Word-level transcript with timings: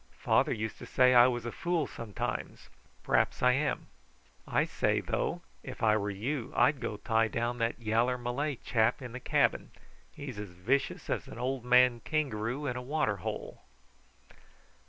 "Father 0.17 0.51
used 0.51 0.79
to 0.79 0.87
say 0.87 1.13
I 1.13 1.27
was 1.27 1.45
a 1.45 1.51
fool 1.51 1.85
sometimes. 1.85 2.71
P'r'aps 3.05 3.43
I 3.43 3.51
am. 3.51 3.85
I 4.47 4.65
say, 4.65 4.99
though, 4.99 5.41
if 5.61 5.83
I 5.83 5.95
were 5.95 6.09
you 6.09 6.51
I'd 6.55 6.79
go 6.79 6.93
and 6.95 7.05
tie 7.05 7.27
down 7.27 7.59
that 7.59 7.79
yaller 7.79 8.17
Malay 8.17 8.55
chap 8.55 9.03
in 9.03 9.11
the 9.11 9.19
cabin. 9.19 9.69
He's 10.11 10.39
as 10.39 10.49
vicious 10.49 11.07
as 11.07 11.27
an 11.27 11.37
old 11.37 11.63
man 11.63 11.99
kangaroo 11.99 12.65
in 12.65 12.77
a 12.77 12.81
water 12.81 13.17
hole." 13.17 13.61